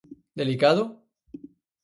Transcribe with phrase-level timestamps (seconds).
[0.39, 0.81] Delicado?